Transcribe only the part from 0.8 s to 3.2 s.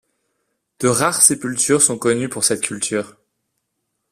rares sépultures sont connues pour cette culture.